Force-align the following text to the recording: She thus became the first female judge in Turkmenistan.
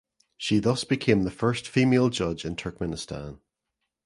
She 0.35 0.57
thus 0.57 0.83
became 0.83 1.25
the 1.25 1.29
first 1.29 1.67
female 1.67 2.09
judge 2.09 2.43
in 2.43 2.55
Turkmenistan. 2.55 3.37